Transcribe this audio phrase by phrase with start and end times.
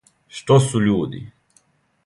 [0.37, 1.21] Што су људи!